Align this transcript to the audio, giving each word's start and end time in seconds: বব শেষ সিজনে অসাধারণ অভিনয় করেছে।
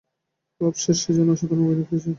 বব 0.61 0.73
শেষ 0.77 0.97
সিজনে 1.03 1.31
অসাধারণ 1.35 1.61
অভিনয় 1.65 1.87
করেছে। 1.89 2.09